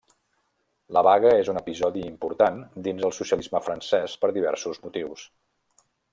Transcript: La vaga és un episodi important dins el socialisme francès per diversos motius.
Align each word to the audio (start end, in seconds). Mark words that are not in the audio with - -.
La 0.97 1.03
vaga 1.07 1.33
és 1.41 1.51
un 1.53 1.59
episodi 1.61 2.05
important 2.07 2.57
dins 2.89 3.07
el 3.11 3.15
socialisme 3.19 3.63
francès 3.69 4.17
per 4.25 4.33
diversos 4.39 4.83
motius. 4.89 5.29